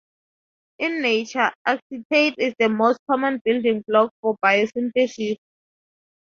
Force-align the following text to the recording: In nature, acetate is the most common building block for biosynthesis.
In 0.79 1.03
nature, 1.03 1.51
acetate 1.63 2.33
is 2.39 2.55
the 2.57 2.69
most 2.69 2.97
common 3.07 3.39
building 3.45 3.83
block 3.87 4.11
for 4.19 4.35
biosynthesis. 4.43 5.37